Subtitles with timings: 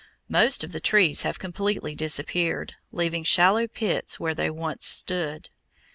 [0.29, 5.51] Most of the trees have completely disappeared, leaving shallow pits where they once stood.